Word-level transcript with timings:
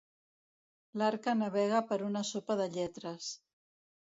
L'Arca 1.01 1.35
navega 1.41 1.83
per 1.93 1.99
una 2.09 2.25
sopa 2.33 2.57
de 2.63 2.67
lletres. 2.79 3.31